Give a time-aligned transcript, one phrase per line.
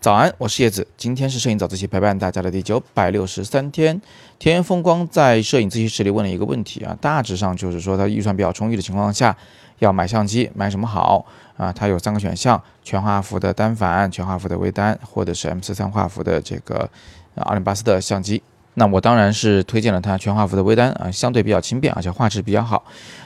[0.00, 0.84] 早安，我是叶子。
[0.96, 4.02] 今天是摄影早自习陪伴大家的第九百六十三天。
[4.38, 9.36] 田园风光在摄影自习室里问了一个问题啊，大致上就是说他预算比较充裕的情况下，
[9.78, 11.24] 要买相机买什么好
[11.56, 11.72] 啊？
[11.72, 16.90] 他有三个选项：全画幅的单反、全画幅的微单，或者是 M 四三画幅的这个
[17.36, 18.42] 二零八四的相机。
[18.74, 22.82] 那我当然是推荐了它全画幅的微单啊，相对比较轻便，而且画质比较好。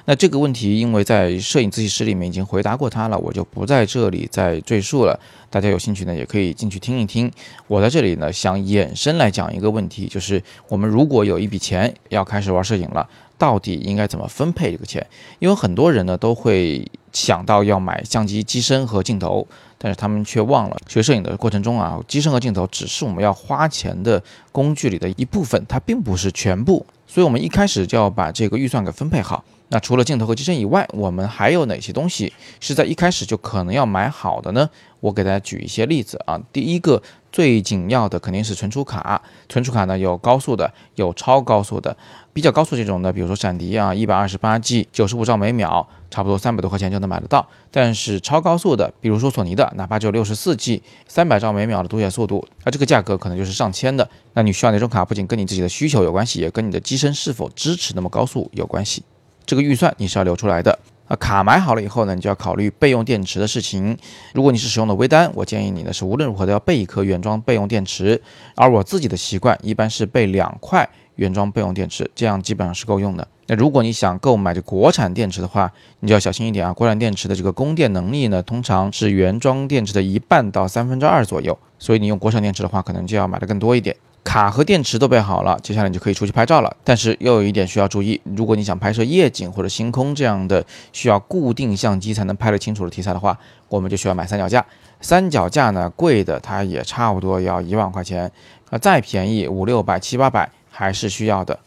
[0.07, 5.19] 那这个问题，因为在摄影自习室里面已经回答过它了，我就不在这里再赘述了。
[5.49, 7.31] 大家有兴趣呢，也可以进去听一听。
[7.69, 15.07] 我在这里呢，想衍生来讲一个问题，就是我们如果有一笔钱要开始玩摄影了，到底应该怎么分配这个钱？
[15.39, 19.47] 因为很多人呢都会想到要买相机机身和镜头。
[19.79, 26.85] 但是他们却忘了，学摄影的过程中啊，机身和镜头只是我们要花钱的工具里的一部分，它并不是全部。
[27.07, 29.45] 所以，我们一开始就要把这个预算给分配好。
[29.69, 34.71] 那除了镜头和机身以外，我们还有哪些东西是在一开始就可能要买好的呢？
[35.01, 36.41] 我给大家举一些例子啊。
[36.53, 41.97] 第一个最紧要的肯定是存储卡，存储卡呢有高速的，有超高速的。
[42.33, 47.47] 比较高速这种的，比如说闪迪啊，一百二十八 G，九十五兆每秒，差不多三百多块钱就能买得到。
[47.71, 54.09] 但是超高速的，比如说索尼的，哪怕只有六十四 G，三百兆每秒的读写速度，那这个价格可能就是上千的。
[54.35, 59.03] 那你需要哪种卡，不仅跟你自己的需求有关系，也跟你的机身是否支持那么高速有关系。
[59.45, 60.79] 这个预算你是要留出来的。
[61.09, 63.97] 啊，卡买好了以后呢，你就要考虑备用电池的事情。
[64.33, 68.21] 如果你是使用的微单，我建议你呢是无论如何都要备一颗原装备用电池。
[68.57, 70.89] 而我自己的习惯一般是备两块。
[71.15, 73.27] 原装备用电池，这样基本上是够用的。
[73.49, 76.73] 那如果你想购买这国产电池的话，你就要小心一点啊。
[76.73, 83.95] 国产电池的这个供电能力呢，通常是原装电池的一半到三分之二左右，所以你用国产电池的话，可能就要买的更多一点。
[84.25, 86.77] 卡和电池都备好了，接下来你就可以出去拍照了。
[86.83, 94.67] 但是又有一点需要注意，如果你想拍摄夜景或者星空这样的需要固定相机才能拍得清楚的题材的话，我们就需要买三脚架。
[95.01, 98.29] 三脚架呢，贵的它也差不多要一万块钱，
[98.71, 100.51] 那，再便宜五六百七八百。
[100.79, 101.59] 还是需要的。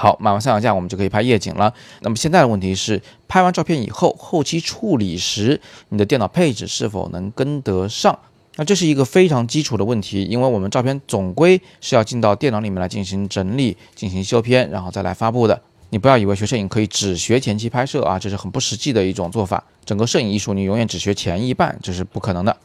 [0.00, 1.74] 好，买完三脚架，我们就可以拍夜景了。
[2.02, 8.16] 那么现在的问题是，拍完照片以后，后期处理时，你的电脑配置是否能跟得上？
[8.54, 15.60] 那这是一个非常基础的问题，因为我们照片总归是要进到电脑里面来进行整理、进行修片，然后再来发布的。
[15.90, 19.64] 你不要以为学摄影可以只学前期拍摄啊，这是很不实际的一种做法。
[19.84, 22.56] 整个摄影艺术，你永远只学前一半，这是不可能的。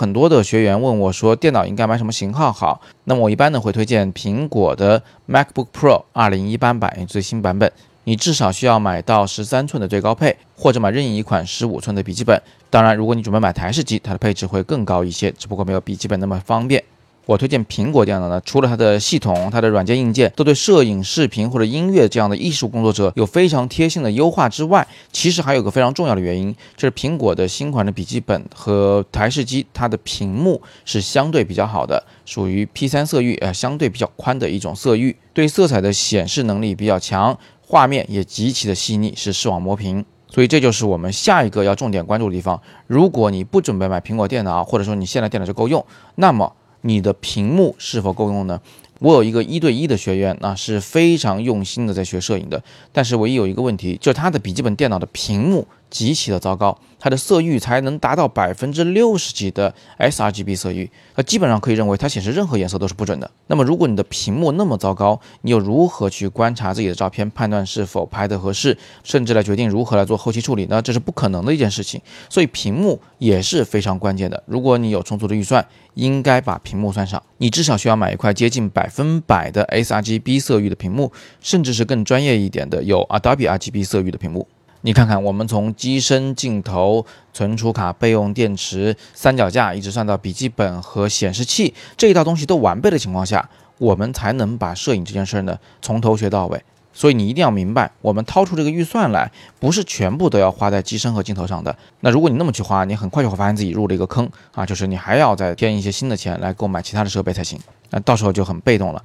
[0.00, 2.80] 很多的学员问我说，电脑应该买什么型号好？
[3.04, 7.70] 那么我一般呢会推荐苹果的 MacBook Pro 二零一八版最新版本。
[8.04, 12.40] 你至少需要买到十三寸的最高配，或者买任意一款十五寸的笔记本。
[12.70, 16.82] 当然，如果你准备买台式机，它的配置会更高一些，只不过没有笔记本那么方便。
[17.30, 40.04] 我推荐苹果电脑呢，除了它的系统、它的软件硬件都对摄影、视频或者音乐这样的艺术工作者有非常贴心的优化之外，其实还有个非常重要的原因，就是苹果的新款的笔记本和台式机，它的屏幕是相对比较好的，属于 P3 色域，呃，相对比较宽的一种色域，对色彩的显示能力比较强，画面也极其的细腻，是视网膜屏。
[40.32, 42.60] 所以这就是我们下一个要重点关注的地方。
[42.86, 45.84] 如果你不准备买苹果电脑，或者说你现在电脑就够用，
[46.16, 46.52] 那么
[46.82, 48.60] 你的屏幕是否够用呢？
[48.98, 55.66] 我有一个一对一的学员，那是非常用心的在学摄影的，但是唯一有一个问题，就是他的笔记本电脑的屏幕。
[55.90, 63.30] 极其的糟糕，它的色域才能达到百分之六十几的 sRGB 色域，那基本上可以认为它显示任何颜色都是不准的。
[63.48, 70.80] 那么如果你的屏幕那么糟糕，你又如何去观察自己的照片，判断是否拍得合适，甚至来决定如何来做后期处理呢？
[70.80, 72.00] 这是不可能的一件事情。
[72.28, 74.42] 所以屏幕也是非常关键的。
[74.46, 77.20] 如果你有充足的预算，应该把屏幕算上。
[77.38, 84.46] 你至少需要买一块接近百分百的 sRGB 色域的屏幕，甚至是更专业一点的有 Adobe RGB 色域的屏幕。
[84.82, 87.04] 你看看，我们从机身、镜头、
[87.34, 96.62] 存储卡、备用电池、三脚架，一直算到笔记本和显示器这一套东西都完备的情况下，我们才能把摄影这件事儿呢从头学到尾。
[96.92, 99.30] 所以你一定要明白，我们掏出这个预算来，
[99.60, 101.76] 不是全部都要花在机身和镜头上的。
[102.00, 107.60] 那如果你那么去花，你很快就会发现自己入了一个坑啊，就是你还要再添一些新的钱来购买其他的设备才行，
[107.90, 109.04] 那到时候就很被动了。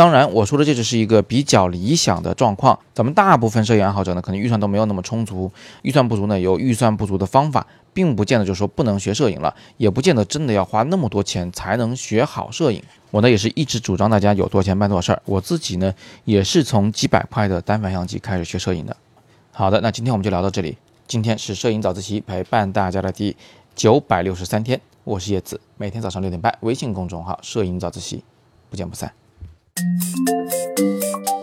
[0.00, 2.78] 当然，我说的这只是一个比较理想的状况。
[2.94, 5.52] 咱们大部分摄影爱好者呢，可能预算都没有那么充足。
[5.82, 12.82] 预算不足呢，有预算不足的方法，并不见得就说不能学摄影了，也不见得真的要花那么多钱才能学好摄影。
[13.10, 15.20] 我呢，也是一直主张大家有多少钱办多少事儿。
[15.26, 15.92] 我自己呢，
[16.24, 18.96] 也是从几百块的单反相机开始学摄影的。
[19.52, 20.78] 好的，那今天我们就聊到这里。
[21.06, 23.36] 今天是摄影早自习陪伴大家的第
[23.74, 28.24] 九百六十三天，我是叶子，每天早上六点半，微信公众号“摄影早自习”，
[28.70, 29.12] 不见不散。
[29.80, 31.39] Thank you.